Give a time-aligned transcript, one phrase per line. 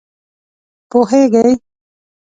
[0.89, 1.47] پوهېږې!